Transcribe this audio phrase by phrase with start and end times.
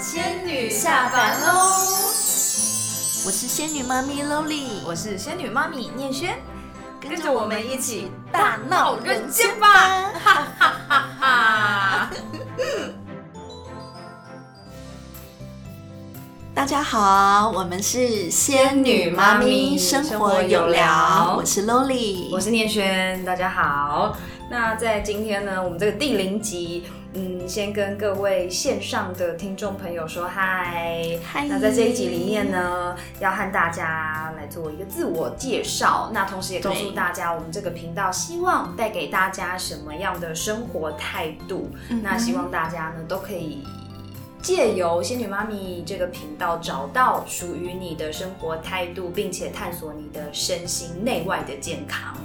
[0.00, 1.52] 仙女下凡喽！
[3.26, 6.38] 我是仙女妈咪 Loli，我是仙女妈咪念轩，
[6.98, 10.10] 跟跟着我们一起大闹人间吧！
[10.24, 12.10] 哈哈哈哈！
[16.54, 24.16] 大家好，我们是仙女妈咪，生活有聊，我是 Loli，我是念轩，大家好。
[24.50, 41.68] 那在今天呢，我们这个第零集，嗯，先跟各位线上的听众朋友说嗨嗨那在这一集里面呢，要和大家来做一个自我介绍，那同时也告诉大家，我们这个频道希望带给大家什么样的生活态度。
[41.88, 43.64] 嗯那希望大家呢都可以。
[44.40, 52.16] 借由仙女妈咪这个频道，找到属于你的生活态度，并且探索你的身心内外的健康。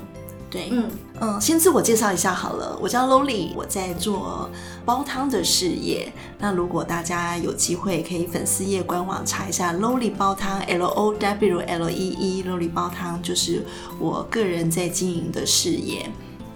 [0.55, 4.49] 对，嗯，嗯，先自我介绍一下好了，我叫 Loli，我在做
[4.85, 6.09] 煲汤的事业。
[6.39, 13.65] 那如果大家有机会，可以粉丝页官网查一下 Loli 煲汤，L O W L E E，Loli 煲汤就是
[13.99, 16.09] 我个人在经营的事业。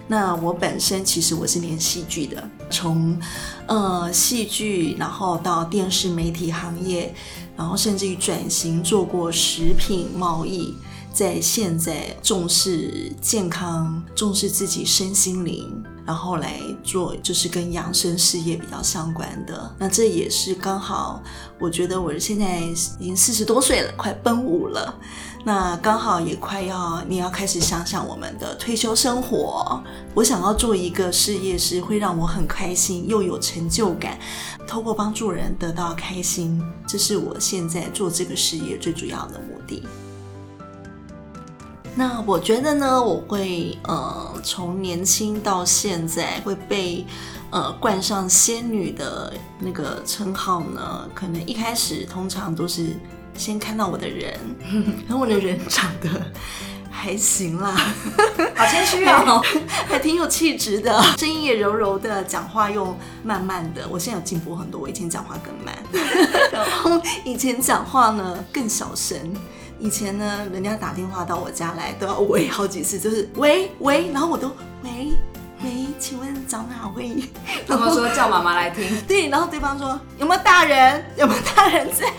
[0.06, 3.20] 那我本身其实我是练戏剧的，从
[3.66, 7.14] 呃戏剧，然后到电视媒体行业，
[7.54, 10.74] 然后甚至于转型做过食品贸易，
[11.20, 15.70] 在现在重视健康，重视自己身心灵，
[16.06, 19.70] 然后来做就是跟养生事业比较相关的。
[19.78, 21.22] 那这也是刚好，
[21.58, 22.60] 我觉得我现在
[22.98, 24.98] 已经四十多岁了，快奔五了。
[25.44, 29.78] 那刚好也快要，你要开始想想我们的退休生活。
[30.14, 34.18] 我想要做一个事业，是会让我很开心又有成就感，
[34.66, 39.82] 透过帮助人得到开心，这是我现在做这个事业最主要的目的。
[41.96, 47.04] 那我觉得呢，我会呃，从年轻到现在会被
[47.50, 52.96] 呃冠上仙女的那个称号呢，可能一开始通常都是
[53.36, 54.38] 先看到我的人，
[55.06, 56.08] 然后我的人长得
[56.90, 57.72] 还行啦，
[58.54, 59.42] 好谦虚 哦。
[59.88, 63.86] 还挺有气质的，声音也柔柔的，讲话又慢慢的。
[63.90, 65.76] 我现在有进步很多，我以前讲话更慢，
[66.52, 69.18] 然后以前讲话呢更小声。
[69.80, 74.48] 以前呢，人家打电话到我家来都要喂好几次，就是喂喂，然后我都
[74.82, 75.12] 喂
[75.64, 77.24] 喂，请问找哪位？
[77.66, 81.04] 他们说叫妈妈来听， 对，然后对方说 有没有大人？
[81.16, 82.12] 有没有大人在？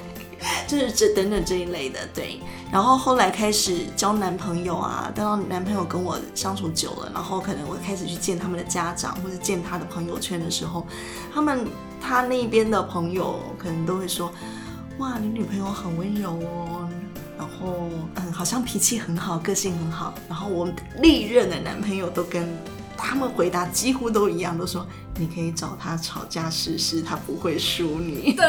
[0.68, 2.40] 就是这等等这一类的，对。
[2.72, 10.88] 然后后来开始交男朋友啊，等到男朋友跟我相处久了，然后可能我开始去见他们的家长或者见他的朋友圈的时候，
[11.32, 11.68] 他们
[12.02, 14.32] 他那边的朋友可能都会说
[14.98, 16.90] ：“哇，你女朋友很温柔哦。”
[17.41, 20.13] 然后嗯，好像脾气很好，个性很好。
[20.29, 20.69] 然后我
[21.02, 22.47] 历任的男朋友都跟
[22.96, 24.85] 他们回答几乎都一样，都说
[25.18, 28.35] 你可以找他吵架试试，他不会输你。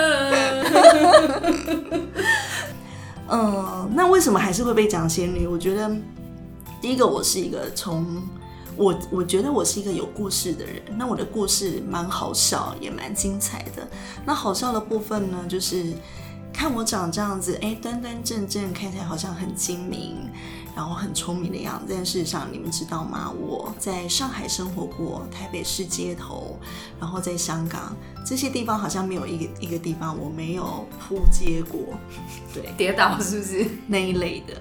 [3.28, 5.46] 嗯，那为什么还是会被讲仙女？
[5.46, 5.90] 我觉得
[6.78, 8.22] 第一个，我是一个从
[8.76, 10.82] 我我觉得我是一个有故事的人。
[10.98, 13.88] 那我的故事蛮好笑，也蛮精彩的。
[14.26, 15.94] 那好笑的部分呢，就是
[16.52, 20.16] 看我长这样子，哎，端端正正，看起来好像很精明，
[20.76, 21.92] 然后很聪明的样子。
[21.94, 23.30] 但事实上，你们知道吗？
[23.30, 26.58] 我在上海生活过，台北市街头，
[27.00, 31.80] 然后在香港这些地方，好像没有一个一个地方我没有扑街过。
[32.54, 33.66] 对，跌倒是不是？
[33.86, 34.54] 那一类的。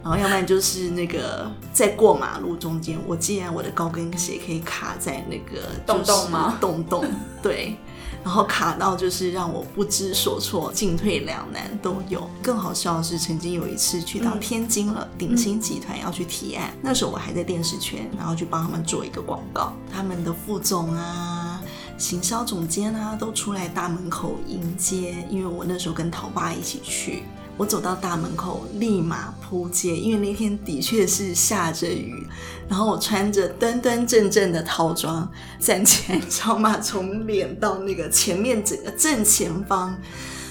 [0.00, 6.56] 然后要不然就是那个在过马路中间，我既然我的高跟鞋可以卡在那个洞洞吗？
[6.60, 7.04] 洞洞，
[7.42, 7.76] 对。
[8.24, 12.28] 然后卡到就是让我不知所措，进退两难都有。
[12.42, 21.60] 更好笑的是，曾经有一次去到天津了，鼎新集团要去提案，那时候我还在电视圈，然后去帮他们做一个广告，他们的副总啊。
[21.96, 27.24] 行销总监啊，都出来大门口迎接，因为我那时候跟陶爸一起去。
[27.58, 32.24] 我走到大门口，立马扑街，因为那天的确是下着雨，
[32.68, 36.78] 然后我穿着端端正正的套装站起来，你知道吗？
[36.78, 39.98] 从脸到那个前面整个正前方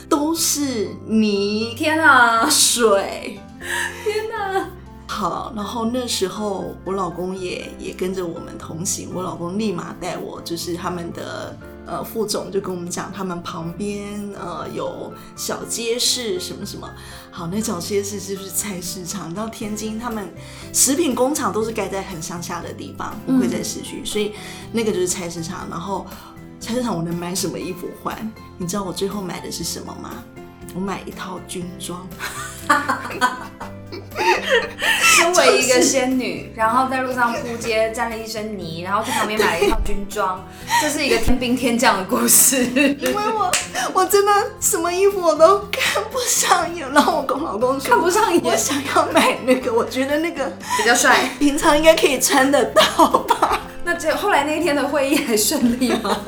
[0.09, 2.47] 都是泥天啊！
[2.49, 3.39] 水。
[4.03, 4.69] 天哪！
[5.07, 11.57] 好，然后那时候我老公也也跟着我们同行，我老公立马带我，就是他们的
[11.87, 16.87] 呃副总就跟我们讲，他们旁边呃有小街市什么什么。
[17.31, 19.33] 好，那小街市就是菜市场。
[19.33, 20.27] 到天津，他们
[20.73, 24.33] 食品工厂都是盖在很乡下的地方，不会在市区，所以
[24.71, 25.67] 那个就是菜市场。
[25.69, 26.05] 然后
[26.59, 28.31] 菜市场我能买什么衣服换？
[28.57, 30.11] 你知道我最后买的是什么吗？
[30.75, 32.07] 我买一套军装。
[35.87, 40.45] 仙女，然后在路上扑街，沾了一身泥，然后去旁边买了一套军装，
[40.81, 42.65] 这是一个天兵天将的故事。
[42.65, 43.51] 因为我
[43.93, 46.87] 我真的什么衣服我都看不上眼。
[46.91, 50.45] 然后我跟老公说，看不上眼我想要买那个，我觉得那个
[50.77, 51.29] 比较帅。
[51.39, 53.61] 平常应该可以穿得到吧？
[53.83, 56.19] 那这后来那一天的会议还顺利吗？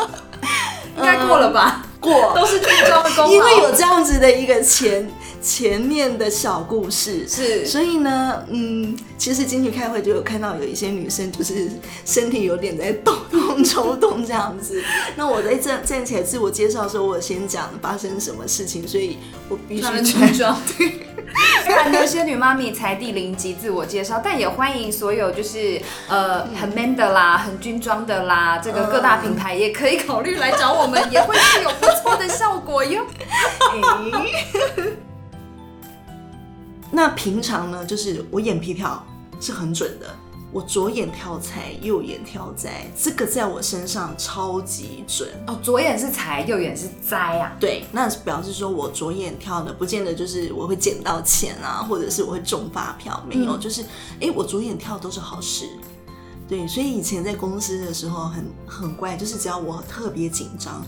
[0.98, 1.84] 应该过了吧？
[2.00, 3.32] 过，都是军装的功劳。
[3.32, 5.10] 因为有这样子的一个前
[5.42, 11.70] 前面的小故事，是所以呢，嗯，其实进去开会就有看到有一些女生就是
[12.06, 14.84] 身体有点在动动 抽动这样子。
[15.16, 20.58] 那我在站站起来自我介绍的时候，我先讲发生什么事情，所以我必须穿军 装。
[21.64, 33.06] 虽然呢，仙女妈咪才第零集自我介绍，但也欢迎所有就是呃很 man 的啦、很军装的啦，这个各大品牌也可以考虑来找我们，也会是有不错的效果哟。
[34.76, 34.98] 诶
[36.92, 39.06] 那平常呢，就是我眼皮跳
[39.40, 40.08] 是很准的，
[40.52, 45.30] 我左眼跳财，右眼跳灾，这个在我身上超级准。
[45.46, 47.56] 哦，左眼是财，右眼是灾啊。
[47.60, 55.70] 对，那表示说我左眼跳的，不见得就是我会捡到钱啊，或者是我会中发票，没有，嗯就是哎、诶我左眼跳都是好事。
[56.48, 60.84] 对，所以以前在公司的时候很很怪，就是只要我特别紧张，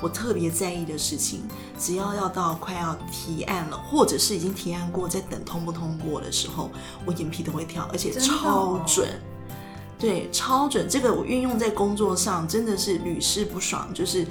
[0.00, 1.42] 我特别在意的事情，
[1.78, 6.70] 只要要到快要提案了，或者是已经提案过，在等通不通过的时候，
[7.04, 9.08] 我眼皮都会跳，而且超准。
[9.98, 14.26] 对，超准，这个我运用在工作上真的是屡试不爽，就是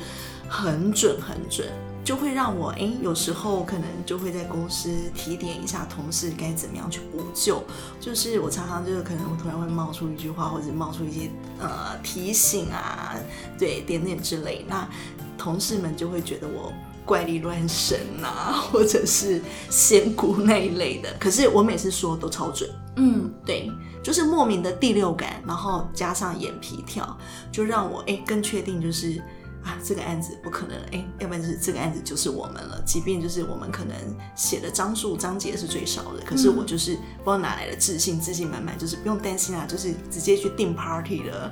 [0.48, 1.68] 很准很准，
[2.04, 7.64] 就会让我诶，有时候可能就会在公司提点一下同事该怎么样去补救。
[8.00, 13.16] 就是我常常就是可能我突然会冒出一句话，或者冒出一些呃提醒啊，
[13.58, 14.88] 对，点点之类，那
[15.38, 16.74] 同事们就会觉得我。
[17.06, 19.40] 怪力乱神啊， 或者是
[19.70, 23.72] 仙姑那一类的，可是我每次说都超准，嗯，对，
[24.02, 27.16] 就是莫名的第六感，然后加上眼皮跳，
[27.52, 29.22] 就让我哎更确定就是
[29.64, 32.82] 啊这个案子不可能哎，要不然就是这个案子就是我们了。
[32.88, 33.96] 即便就是我们可能
[34.36, 41.52] 写的章数章节是最少的，可是我就是不知道哪来的自信，自信满满，就是不用担心啊，就是直接去订 party 了。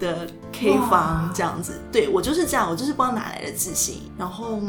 [0.00, 4.60] 的 K 哇房这样子，对我就是这样，我就是不知道哪来的自信，然后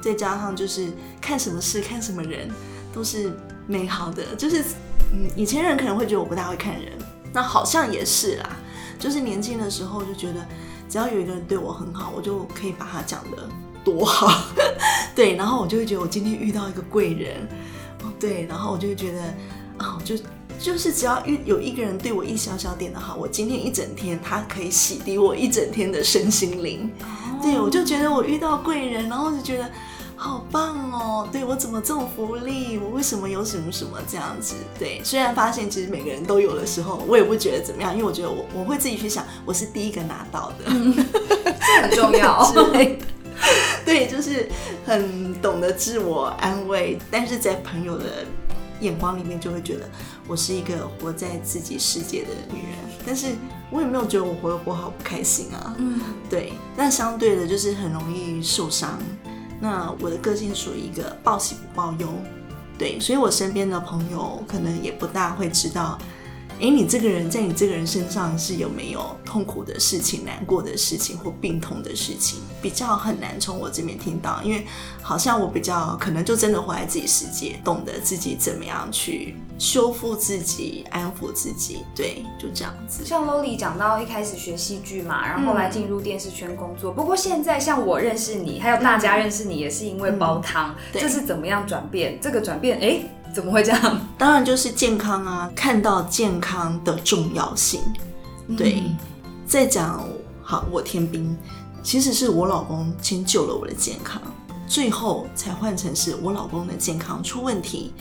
[0.00, 2.48] 再加上就是看什么事看什么人
[2.92, 3.32] 都是
[3.66, 4.62] 美好的，就是
[5.12, 6.92] 嗯，以前人可能会觉得我不大会看人，
[7.32, 8.56] 那好像也是啦，
[8.98, 10.40] 就是年轻的时候就觉得
[10.88, 13.48] 只要有一个人对我很好，我就可以把他讲的
[13.84, 14.44] 多好，
[15.14, 17.48] 对，然后我就会觉得我今天遇到一个贵人，
[18.02, 19.22] 哦对，然后我就会觉得
[19.78, 20.16] 啊、就
[20.60, 26.90] 就是只要遇有一个人对我一小小点的好，我今天一整天他可以洗涤我一整天的身心灵。
[27.42, 29.70] 对，我就觉得我遇到贵人，然后就觉得
[30.16, 31.28] 好棒哦。
[31.30, 32.78] 对我怎么这么福利？
[32.78, 34.54] 我为什么有什么什么这样子？
[34.78, 40.64] 对，虽然发现其实每个人都有的时候，我也不觉得怎么样，因为我觉得我我会自己去想，我是第一个拿到的。
[41.60, 42.50] 这很重要。
[42.52, 43.06] 之类的。
[43.84, 44.48] 对，就是
[44.86, 48.24] 很懂得自我安慰，但是在朋友的
[48.80, 49.88] 眼光里面，就会觉得
[50.26, 52.78] 我是一个活在自己世界的女人。
[53.06, 53.28] 但是
[53.70, 55.74] 我也没有觉得我活得活好不开心啊。
[55.78, 58.98] 嗯，对，但相对的，就是很容易受伤。
[59.60, 62.08] 那我的个性属于一个报喜不报忧，
[62.76, 65.98] 对，所以我身边的朋友可能也不大会知道，
[66.58, 74.66] 诶，你这个人在你这个人身上是有没有痛苦的事情、难过的事情或病痛的事情，比较很难从我这边听到，因为
[75.02, 83.04] 好像我比较可能就真的活在自己世界，懂得自己怎么样去修复自己、安抚自己，对，就这样子。
[83.04, 86.90] 像 loly 讲到一开始学戏剧嘛，然后后来进入电视圈工作。
[86.90, 90.74] 不过现在像我认识你，还有大家认识你，也是因为煲汤。
[90.90, 92.18] 对这是怎么样转变？
[92.20, 93.00] 这个转变，哎，
[93.34, 94.00] 怎么会这样？
[94.16, 97.80] 当然就是健康啊，看到健康的重要性。
[98.56, 98.96] 对，嗯
[99.46, 100.04] 再讲
[100.42, 101.36] 好，我天兵
[101.82, 104.20] 其实是我老公先救了我的健康，
[104.66, 107.92] 最后才换成是我老公的健康出问题。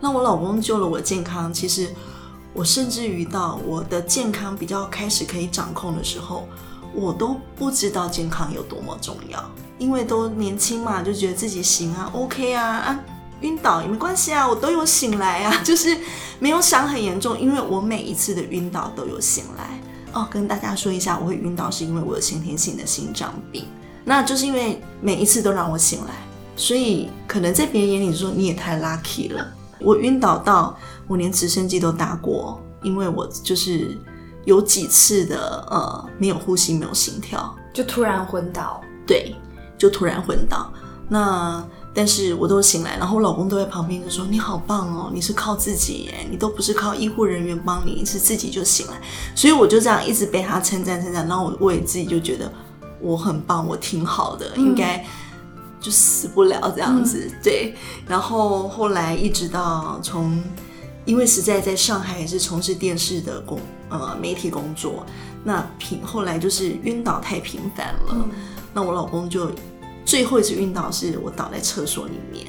[0.00, 1.88] 那我老公救了我的健康，其实
[2.52, 6.46] 我甚至于到我的健康比较开始可以掌控的时候，
[6.94, 9.42] 我都不知道健康有多么重要，
[9.78, 13.00] 因为都年轻嘛，就觉得自己行啊，OK 啊啊。
[13.44, 15.96] 晕倒也没关系啊，我都有醒来啊， 就是
[16.38, 19.78] 没有伤很严重，因为我每一次的晕倒都有醒来。
[20.12, 23.64] 哦，跟大家说一下，我会晕倒是因为我有先天性的心脏病，
[24.04, 26.14] 那就是因为每一次都让我醒来，
[26.56, 29.46] 所以可能在别人眼里说你也太 lucky 了。
[29.80, 33.98] 我晕倒到我连直升机都搭过，因为我就是
[34.44, 38.80] 有几次的呃没有呼吸、没有心跳，就突然昏倒。
[39.06, 39.34] 对，
[39.76, 40.72] 就突然昏倒。
[41.08, 41.62] 那
[41.94, 49.00] 但是我都醒来，然后我老公都在旁边就说：“你好棒哦，你是靠自己耶，你都不是靠医护人员帮你，是自己就醒来。”
[49.36, 52.52] 所以我就这样一直被他称赞称赞，然后我我也自己就觉得
[53.00, 55.06] 我很棒，我挺好的，应该
[55.80, 57.30] 就死不了这样子。
[57.42, 57.76] 对，
[58.08, 60.42] 然后后来一直到从，
[61.04, 65.06] 因为实在在上海也是从事电视的工呃媒体工作，
[65.44, 68.28] 那平后来就是晕倒太频繁了，
[68.72, 69.48] 那我老公就
[70.04, 72.46] 最后一次晕倒是我倒在厕所里面。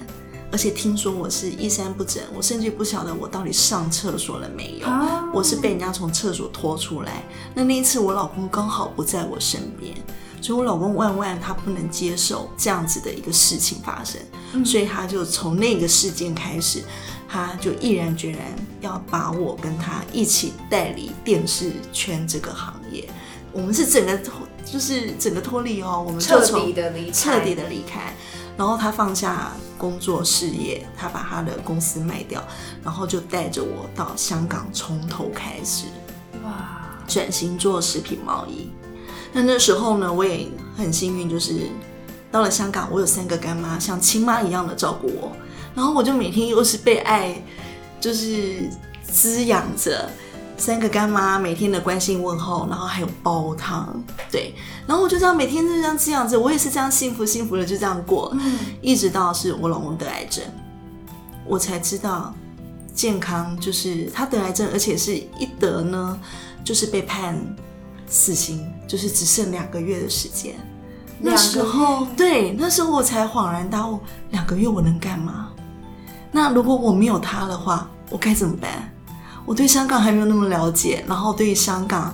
[0.51, 4.87] 而且听说我是衣衫不整，我甚至不晓得我到底上厕所了没有。
[5.33, 7.23] 我是被人家从厕所拖出来。
[7.53, 9.93] 那那一次我老公刚好不在我身边，
[10.39, 14.21] 所以我老公万万他不能接受这样子的一个事情发生，
[14.63, 16.81] 所以他就从那个事件开始，
[17.27, 18.41] 他就毅然决然
[18.79, 23.09] 要把我跟他一起带离电视圈这个行业。
[23.51, 24.17] 我们是整个
[24.75, 28.13] 就是整个脱离哦，我们彻底的离彻底的离开。
[28.57, 32.43] 然后他放下工作事业，他把他的公司卖掉，
[32.83, 35.85] 然后就带着我到香港从头开始，
[36.43, 38.69] 哇，转型做食品贸易。
[39.31, 41.69] 那那时候呢，我也很幸运，就是
[42.29, 45.31] 到了香港，我有三个干妈，像亲妈一样的照顾我，
[45.73, 47.41] 然后我就每天又是被爱，
[48.01, 48.69] 就是
[49.03, 50.09] 滋养着。
[50.57, 54.53] 三个干妈每天的关心问候，然后还有煲汤，对，
[54.87, 60.43] 然后我就这样每天就这样这样子，我也是这样幸福幸福的就这样过，嗯，一直到是我老公得癌症，
[61.45, 62.33] 我才知道
[62.93, 66.19] 健康就是他得癌症，而且是一得呢，
[66.63, 67.37] 就是被判
[68.07, 70.55] 死刑，就是只剩两个月的时间。
[71.19, 73.99] 那时候，对，那时候我才恍然大悟，
[74.31, 75.49] 两个月我能干嘛？
[76.31, 78.91] 那如果我没有他的话，我该怎么办？
[79.45, 82.13] 我对香港还没有那么了解，然后对香港，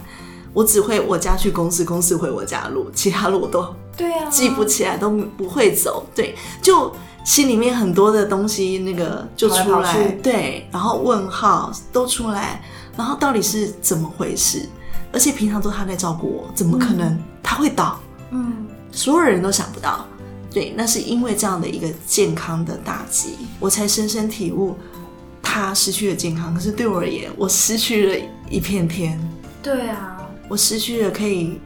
[0.53, 6.05] 我只会我家去公司，公司回我家路，其他路我都对啊记不起来，都不会走。
[6.13, 12.61] 对，就心里面很多的东西那个就出来，对，然后问号都出来，
[12.97, 14.67] 然后到底是怎么回事？
[15.13, 17.99] 而且平常都他在照顾我，怎么可能他会倒？
[18.31, 20.05] 嗯，所有人都想不到。
[20.53, 24.75] 对，那是因为这样的一个健康的打击，我才深深体悟。
[25.41, 29.19] 他失去了健康，可是对我而言，我失去了一片天。
[29.61, 30.17] 对啊，
[30.47, 31.59] 我失去了可以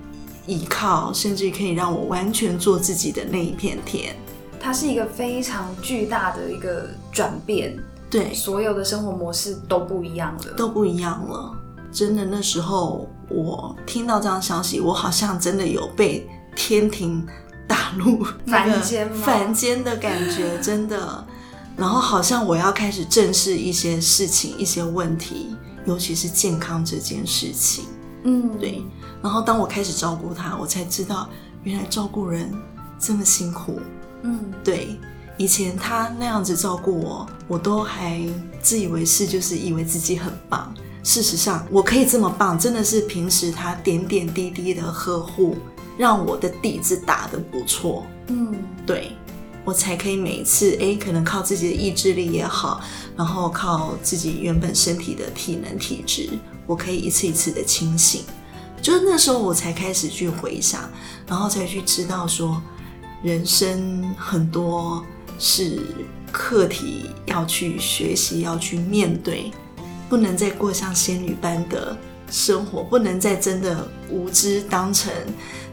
[0.48, 4.16] 依靠，甚至可以让我完全做自己的那一片天。
[4.60, 7.78] 它是一个非常巨大的一个转变，
[8.10, 11.56] 对，所有的生活模式都不一样了，都不一样了。
[11.92, 17.26] 真的，那时候我听到这样消息，我好像真的有被天庭
[17.68, 21.26] 打入 凡间凡间的感觉，真的。
[21.78, 25.56] 然后好像我要开始正视一些事情、一些问题，
[25.86, 27.86] 尤其是健康这件事情。
[28.24, 28.82] 嗯，对。
[29.22, 31.30] 然后当我开始照顾他，我才知道
[31.64, 32.52] 原来照顾人
[33.00, 33.80] 这么辛苦。
[34.24, 34.98] 嗯，对。
[35.38, 38.22] 以前他那样子照顾我，我都还
[38.62, 40.74] 自以为是，就是以为自己很棒。
[41.04, 45.58] 事实上，我可以这么棒，真的是平时他点点滴滴的呵护，
[45.98, 48.06] 让我的底子打得不错。
[48.28, 48.56] 嗯，
[48.86, 49.12] 对。
[49.66, 52.80] 我才可以每一次，诶，可能靠自己的意志力也好，
[53.18, 56.30] 然后靠自己原本身体的体能体质，
[56.68, 58.22] 我可以一次一次的清醒。
[58.80, 60.88] 就是那时候，我才开始去回想，
[61.28, 62.62] 然后才去知道说，
[63.24, 65.04] 人生很多
[65.40, 65.82] 是
[66.32, 69.52] 课题要去学习，要去面对，
[70.08, 71.98] 不能再过像仙女般的
[72.30, 75.12] 生活，不能再真的无知当成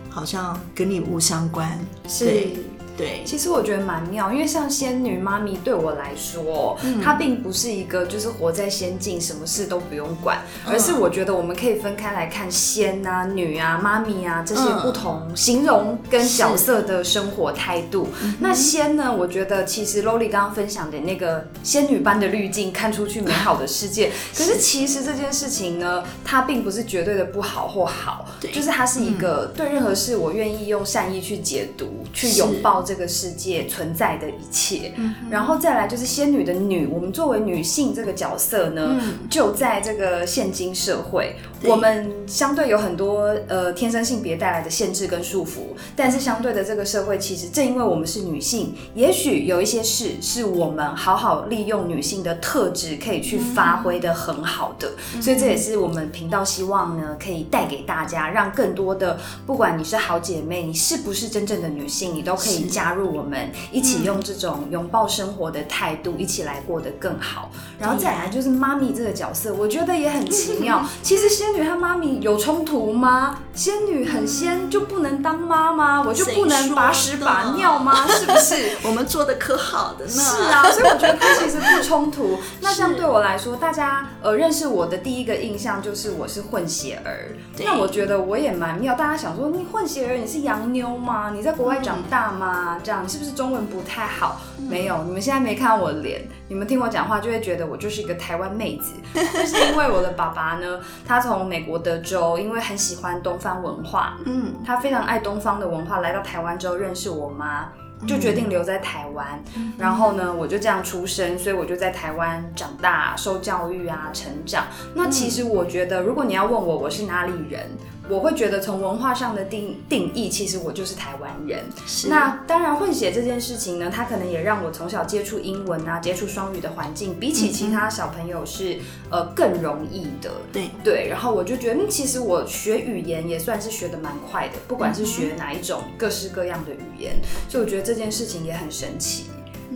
[0.08, 1.78] 好像跟你无相关。
[2.08, 2.48] 是。
[2.96, 18.08] 对，其实我觉得蛮妙，因为像仙女妈咪对我来说，她并不是一个就是活在仙境，什么事都不用管，而是我觉得我们可以分开来看仙啊、女啊、妈咪啊这些不同形容跟角色的生活态度。
[18.40, 24.12] 那仙呢，我觉得其实 loly 刚刚分享的那个仙女般的滤镜，看出去美好的世界。
[24.36, 32.81] 可是其实这件事情呢，它并不是绝对的不好或好，就是它是一个对任何事我愿意用善意去解读、去拥抱。
[32.82, 34.92] 这个世界存在的一切，
[35.30, 54.90] 然后再来就是仙女的女，我们作为女性这个角色呢，就在这个现今社会，我们相对有很多呃天生性别带来的限制跟束缚，但是相对的这个社会，其实正因为我们是女性，也许有一些事是我们好好利用女性的特质可以去发挥的很好的，
[55.20, 62.72] 所以这也是我们频道希望呢可以带给大家，让更多的不管你是好姐妹，你是不是真正的女性，你都可以。
[62.72, 67.50] 加入我们一起用这种拥抱生活的态度，一起来过得更好。
[67.78, 70.82] 然后再来就是妈咪这个角色，我觉得也很奇妙。
[71.02, 73.36] 其实仙女和妈咪有冲突吗？
[73.52, 76.02] 仙女很仙就不能当妈吗？
[76.06, 78.06] 我就不能把屎把尿吗？
[78.08, 78.70] 是不是？
[78.88, 80.10] 我们做的可好的呢？
[80.10, 82.38] 是啊，所以我觉得它其实不冲突。
[82.62, 87.36] 那这样对我来说，大家呃认识我的第一个印象就是我是混血儿。
[87.58, 88.94] 那我觉得我也蛮妙。
[88.94, 91.32] 大家想说你混血儿，你是洋妞吗？
[91.34, 92.32] 你在国外长大吗？
[92.72, 92.78] 吗？
[92.82, 94.40] 这样你是不是中文不太好？
[94.70, 98.92] 没有，你们现在没看我的脸，你们听我讲话就会觉得我就是一个台湾妹子。
[99.32, 107.72] 但是因为我的爸爸呢，他从美国德州，因为很喜欢东方文化，嗯，他非常爱东方的文化，来到台湾之后认识我妈。
[108.04, 109.40] 就决定留在台湾，
[109.78, 114.64] 然后呢，我就这样出生，所以我就在台湾长大、受教育啊、成长。
[114.92, 117.64] 那其实我觉得，如果你要问我我是哪里人？
[118.08, 121.64] 我会觉得从文化上的定定义，其实我就是台湾人。
[122.08, 128.78] 那当然混血这件事情呢，它可能也让我从小接触英文啊，接触双语的环境，比起其他小朋友是
[129.08, 130.30] 呃更容易的。
[130.52, 137.14] 对对，然后我就觉得，其实我学语言也算是学的蛮快的，不管是学哪一种各式各样的语言，
[137.48, 139.26] 所以我觉得这件事情也很神奇。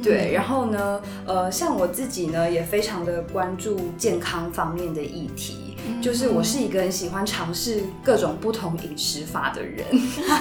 [0.02, 5.66] 对，然后呢，呃，像我自己呢，也非常的关注健康方面的议题。
[6.00, 9.85] 就是我是一个很喜欢尝试各种不同饮食法的人，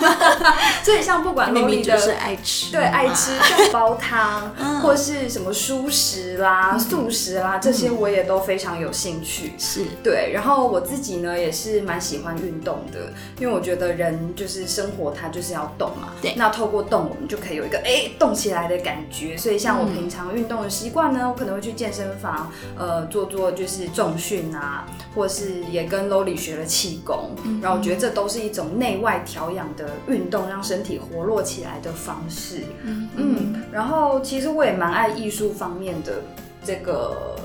[0.83, 4.49] 所以像不管明明就是爱吃，对，爱吃像煲汤，
[4.81, 9.53] 或是什么蔬食啦、素食啦，这些我也都非常有兴趣。
[9.57, 9.85] 是。
[10.03, 16.09] 对，然后我自己呢也是蛮喜欢运动的，因为我觉得人就是生活，它就是要动嘛。
[16.21, 19.35] 对，那透过动，我们就可以有一个哎动起来的感觉。
[19.37, 24.85] 所以像我平常运动的习惯呢，我可能会去健身房，呃，做做就是重训啊，
[25.15, 27.31] 或是也跟 Loli 学了气功，
[27.61, 32.63] 然后我觉得这都是一种内外调养的运动，让身体活络起来的方式。
[32.83, 36.21] 嗯，然后其实我也蛮爱艺术方面的
[36.63, 37.35] 这个。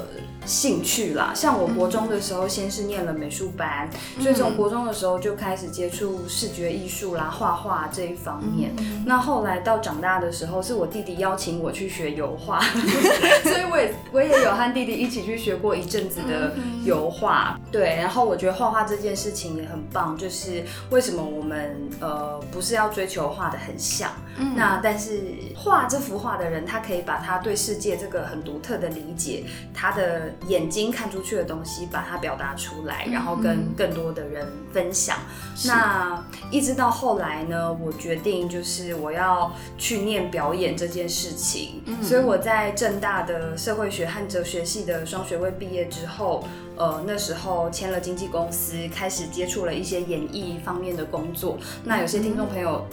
[0.51, 3.89] 兴趣啦，像我国中的时候，先是念了美术班，
[4.19, 8.75] 所以从国中的时候就开始接触视觉艺术啦、画画这一方面。
[9.07, 12.61] 那后来到长大的时候，是我弟弟邀请我去学油画，
[13.45, 16.53] 所以我也我也有和弟弟一起去学过一阵子的
[16.85, 17.57] 油画。
[17.71, 24.11] 对，然后我觉得画画这件事情也很棒，就是为什么我们呃不是要追求画的很像，
[24.57, 25.23] 那但是
[25.55, 30.33] 画这幅画的人，他可以把他对世界这个很独特的理解，他的。
[30.49, 35.19] 眼睛看出去的东西，把它表达出来，然后跟更多的人分享。
[35.67, 41.83] 那一直到后来呢，我决定就是我要去念表演这件事情。
[42.03, 46.45] 所以我在正大的社会学和哲学系的双学位毕业之后，
[46.77, 51.59] 呃，那时候签了经纪公司，开始接触了一些演艺方面的工作。
[51.85, 52.87] 那有些听众朋友。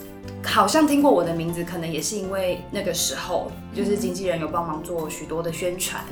[0.43, 6.03] 好像听过我的名字，可能也是因为那个时候，就是经纪人有帮忙做许多的宣传。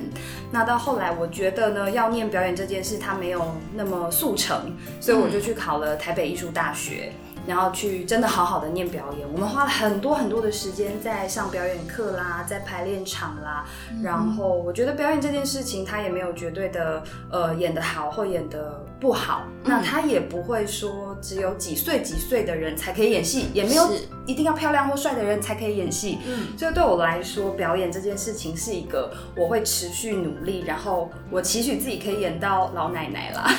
[0.51, 7.11] 那到后来，我觉得呢，要念表演这件事，它没有那么速成，所以我就去考了台北艺术大学。
[7.47, 13.63] 然后去真的好好的念表演，我们花了很多很多的时间在上表演课啦，在排练场啦。
[14.01, 19.43] 然后我觉得表演这件事情，它也没有绝对的呃演得好或演得不好。
[19.63, 23.91] 那他也不会说只有几岁几岁的人才可以演戏，也没有
[24.25, 26.17] 一定要漂亮或帅的人才可以演戏。
[26.27, 33.51] 嗯，所以对我来说，表演这件事情是一个我会持续努力，然后我期许自己可以演到老奶奶啦。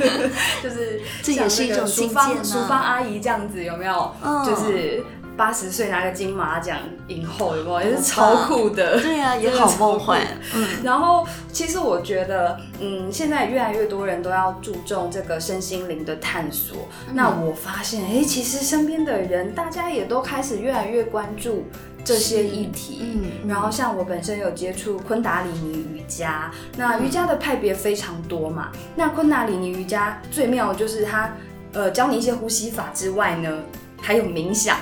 [0.62, 3.20] 就是这也是一种淑芳淑芳阿姨。
[3.20, 4.14] 这样子有没有？
[4.44, 5.02] 就是
[5.36, 7.80] 八十岁拿个金马奖影后，有没有？
[7.80, 9.00] 也是超酷的。
[9.02, 10.20] 对呀，也好梦幻。
[10.54, 16.88] 嗯，然后其实我觉得，嗯，现在越来越多人都要注重这个身心灵的探索。
[17.12, 21.64] 那我发现，哎，其实身边的人，大家也都开始越来越关注
[22.04, 23.00] 这些议题。
[23.00, 28.70] 嗯，然后像我本身有接触昆达里尼瑜伽，那瑜伽的派别非常多嘛。
[28.94, 31.32] 那昆达里尼瑜伽最妙就是它。
[31.74, 33.50] 呃，教你一些呼吸法之外呢，
[33.98, 34.76] 还有冥想，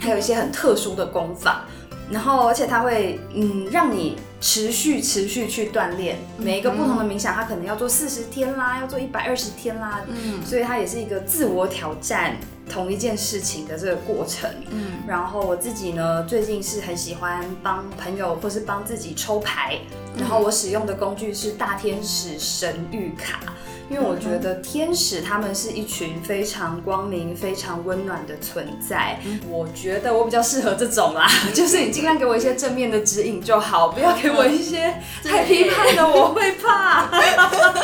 [0.00, 1.66] 还有一些很特殊的功法，
[2.10, 12.34] 然后而且它会嗯让你持续持续去锻炼，每一个不同的冥想，它可能要做四十天啦，要做一百二十天啦，嗯，所以它也是一个自我挑战
[12.68, 19.78] 同一件事情的这个过程，嗯，然后我自己呢，最近是很喜欢帮朋友或是帮自己抽牌，
[20.16, 23.40] 然后我使用的工具是大天使神谕卡。
[23.90, 29.18] 因为我觉得天使他们是一群非常光明、非常温暖的存在。
[29.48, 37.10] 我觉得我比较适合这种啦， 就是你尽量给我一些正面的指引就好，不要给我一些太批判的，我会怕。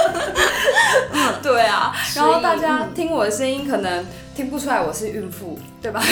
[2.56, 4.04] 大家听我的声音可能。
[4.34, 6.02] 听不出来我是孕妇，对吧？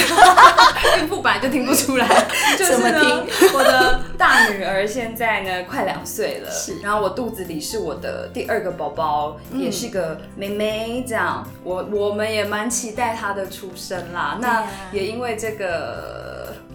[0.98, 2.08] 孕妇本来就听不出来。
[2.58, 6.48] 就是呢，我的大女儿现在呢快两岁了，
[6.82, 11.04] 然后我肚子里是我的第二个宝宝，也是个妹妹。
[11.06, 14.38] 这样，我我们也蛮期待她的出生啦。
[14.40, 16.23] 那也因为这个。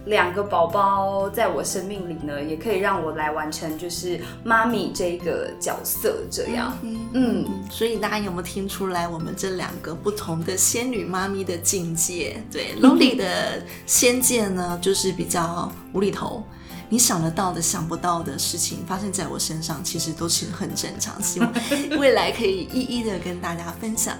[0.10, 6.76] 两个宝宝在我生命里呢，也可以让我来完成就是妈咪这个角色，这样。
[7.14, 12.44] 嗯，所以大家有没有听出来，我们这两个不同的仙女妈咪的境界？
[12.52, 16.44] 对，Loli 的仙界呢，就是比较无厘头。
[16.90, 21.22] 你想得到的、想不到的事情发生在我身上，其实都是很正常。
[21.22, 21.54] 希望
[22.00, 24.18] 未来可以一一的跟大家分享。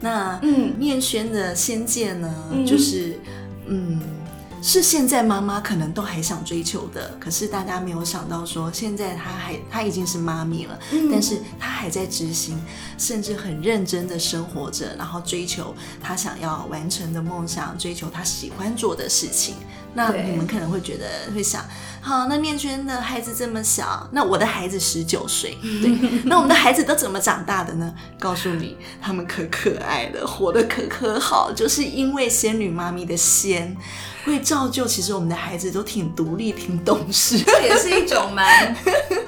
[0.00, 2.30] 那嗯，念轩的仙界呢，
[2.66, 3.18] 就是
[3.66, 4.19] 嗯。
[4.62, 10.78] 是现在妈妈可能都还想追求的，可是大家没有想到说，现在她还她已经是妈咪了，
[11.10, 12.60] 但是她还在执行，
[12.98, 19.54] 甚至很认真的生活着，然后追求她想要完成的梦想，追求她喜欢做的事情。
[19.92, 21.64] 那你们可能会觉得会想，
[22.00, 27.92] 好，那念娟的孩子这么小，那我的孩子十九岁，对，那我们的孩子都怎么长大的呢？
[28.18, 33.76] 告诉你，他们可可爱了，活得可可好，就是因为仙女妈咪的仙。
[34.24, 38.74] 会造就，其实我们的孩子都挺独立、挺懂事，这也是一种蛮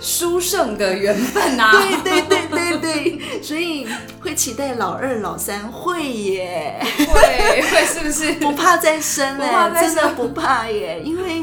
[0.01, 1.73] 殊胜的缘分啊！
[1.73, 3.87] 对对对对对， 所以
[4.21, 9.71] 会期待老二、老三会耶，会会是不是不怕再生哎？
[9.81, 11.43] 真的不怕耶，因为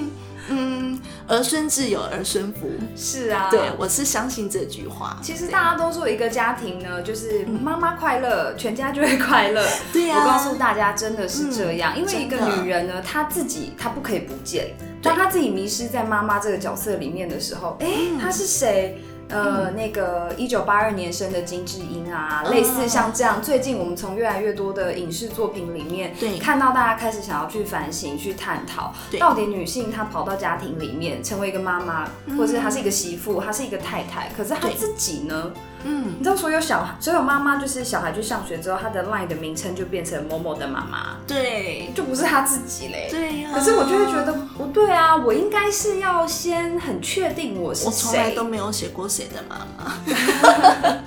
[0.50, 1.00] 嗯。
[1.30, 5.18] 儿孙自有儿孙福，是啊，对我是相信这句话。
[5.22, 9.64] 其实大家都说一个家庭呢，就是妈妈快乐，全家就会快乐。
[9.94, 11.98] 对呀，我告诉大家，真的是这样。
[11.98, 17.88] 因为一个女人呢，她自己她不可以不见，当她自己迷失在妈妈这个角色里面的时候，哎，
[18.20, 19.00] 她是谁？
[19.30, 32.06] 呃，那个一九八二年生的金智英啊，类似像这样，最近我们从越来越多的影视作品里面，对，看到大家开始想要去反省、去探讨，到底女性她跑到家庭里面成为一个妈妈，
[32.38, 35.52] 或者是她是一个媳妇，她是一个太太，可是她自己呢？
[35.84, 43.08] 嗯，你知道所有小孩，所有妈妈就是小孩去上学之后，她的 line 的名称就变成某某的妈妈，对，就不是她自己嘞。
[43.10, 43.50] 对呀。
[43.54, 47.88] 可是我就会觉得不对啊，我应该是要先很确定我是谁。
[47.88, 49.94] 我从来都没有写过谁的妈妈。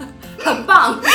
[0.45, 0.99] 很棒。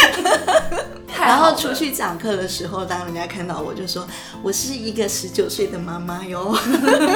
[1.20, 4.08] 然后出去讲课的时候，当人家看到我就说
[4.44, 6.56] 我是一个十九岁的妈妈哟，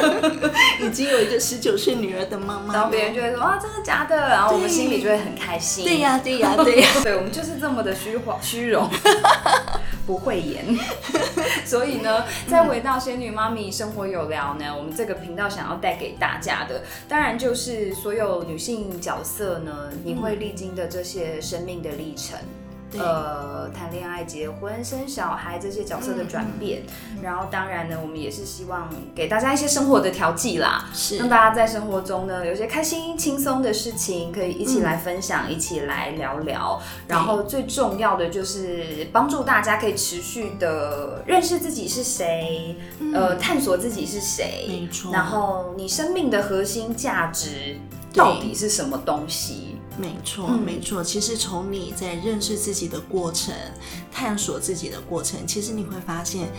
[0.82, 2.74] 已经有一个十九岁女儿的妈妈。
[2.74, 4.16] 然后别人就会说啊，真的假的？
[4.30, 5.86] 然后我们心里就会很开心。
[5.86, 6.88] 对呀，对呀，对呀。
[7.04, 8.90] 对，我们就是这么的虚晃虚荣，
[10.12, 10.66] 不会演。
[11.64, 22.38] 所以呢，再回到仙女妈咪生活有聊呢，我们这个频道想要带给大家的，当然就是所有女性角色呢，你会历经的这些生命的历程。
[23.00, 26.84] 呃，谈恋爱、结婚、生小孩这些角色的转变，
[27.22, 31.18] 然后当然呢，我们也是希望给大家一些生活的调剂啦，是。
[31.18, 36.82] 让大家在生活中呢有些开心、轻松的事情可以一起来分享，一起来聊聊。
[37.08, 42.76] 然后最重要的就是帮助大家可以持续的认识自己是谁，
[43.14, 45.14] 呃，探索自己是谁，没错。
[45.14, 47.78] 然后你生命的核心价值
[48.14, 49.71] 到底是什么东西？
[50.02, 51.04] 没错，没错。
[51.04, 53.54] 其实从你在认识自己的过程、
[54.12, 56.52] 探索自己的过程，其实你会发现，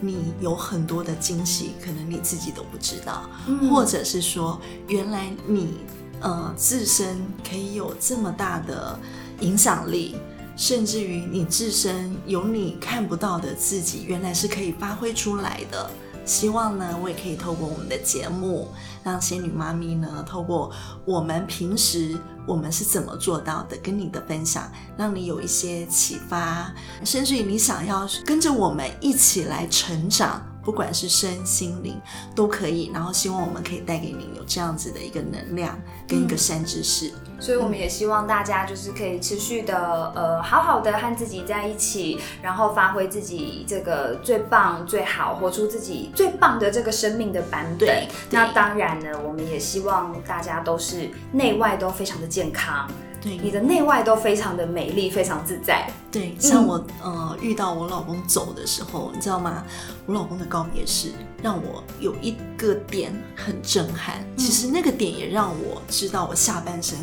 [0.00, 3.30] 你有很多的惊喜，可能你自己都不知道，
[3.70, 5.78] 或者是说，原来你
[6.20, 8.98] 呃自身可以有这么大的
[9.40, 10.16] 影响力，
[10.56, 15.88] 甚至于你自身有你看不到的自己，原来是可以发挥出来的。
[16.28, 18.68] 希望呢，我也可以透过我们的节目，
[19.02, 20.70] 让仙女妈咪呢，透过
[21.06, 26.70] 我们平时我们是怎么做到的，跟你的分享，让你有一些启发，
[27.02, 30.42] 甚至于你想要跟着我们一起来成长。
[30.68, 31.98] 不管是身心灵
[32.34, 48.06] 都可以，然后希望我们可以带给您有这样子的一个能量跟一个善知识，所以我们也希望大家就是可以持续的呃好好的和自己在一起，然后发挥自己这个最棒最好，活出自己最棒的这个生命的版本。
[48.28, 52.86] 那当然呢，我们也希望大家都是内外都非常的健康。
[53.28, 55.90] 对，你的内外都非常的美丽，非常自在。
[56.10, 59.62] 对，像我呃遇到我老公走的时候，你知道吗？
[60.06, 61.12] 我老公的告别式
[61.42, 64.24] 让我有一个点很震撼。
[64.38, 66.96] 其实那个点也让我知道，我下半生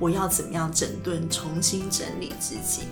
[0.00, 2.88] 我要怎么样整顿、重新整理自己。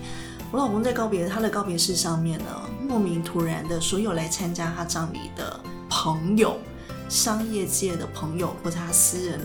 [0.49, 2.45] 我老公在告别他的告别式上面呢，
[2.87, 6.57] 莫名突然的，所有来参加他葬礼的朋友、
[7.09, 9.37] 商业界的朋友，或者他私人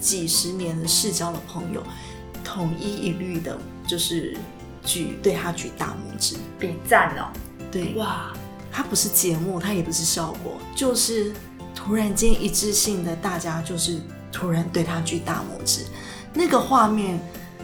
[0.00, 1.80] 几十年的世交的朋友。
[2.44, 4.36] 统一一律的，就是
[4.84, 7.32] 举对他举大拇指，比赞哦。
[7.72, 8.32] 对，哇，
[8.70, 11.32] 他不是节目，他也不是效果，就是
[11.74, 13.98] 突然间一致性的，大家就是
[14.30, 15.86] 突然对他举大拇指，
[16.32, 17.18] 那个画面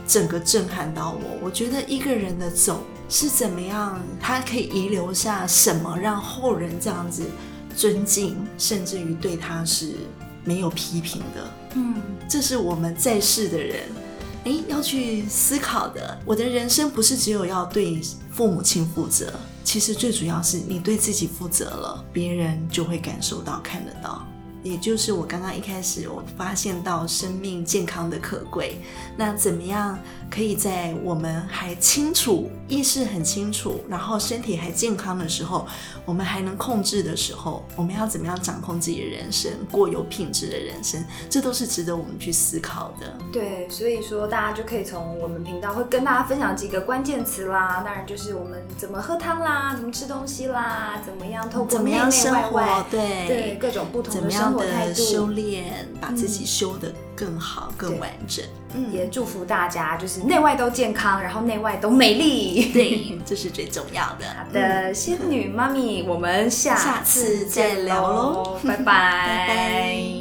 [0.06, 1.38] 整个震撼到我。
[1.42, 7.22] 我觉得一个人的走是怎么样，他可以遗留下什么，让后人这样子
[7.76, 9.94] 尊敬，甚至于对他是
[10.44, 11.52] 没有批评的。
[11.74, 11.94] 嗯，
[12.28, 13.82] 这是我们在世的人，
[14.44, 16.18] 哎，要去思考的。
[16.24, 18.00] 我的人生不是只有要对
[18.32, 24.26] 父母亲负责，其实最主要是你对自己负责了，别人就会感受到、看得到。
[24.62, 28.76] 也就是我刚刚一开始我发现到生命健康的可贵，
[29.16, 29.98] 那怎么样
[30.30, 35.66] 可以在我们还清楚、意识很清楚，然后身体还健康的时候，
[36.04, 41.04] 我们还能控制的时候，我们要怎么样掌控自己的人生，过有品质的人生？
[41.28, 43.16] 这都是值得我们去思考的。
[43.32, 52.84] 对，所以说大家就可以从我们频道会跟大家分享几个关键词啦，当然就是我们怎么喝汤啦，怎么吃东西啦，怎么样透过怎么内内样生活外外，？
[52.90, 54.94] 对对各种不同的生样的活态度。
[54.94, 58.44] 修炼，把自己修得更好、更完整。
[58.92, 62.70] 也祝福大家就是内外都健康，然后内外都美丽。
[62.72, 64.26] 对， 这是最重要的。
[64.36, 70.19] 好的，仙女妈咪，我们下下次次再聊喽拜拜，拜拜。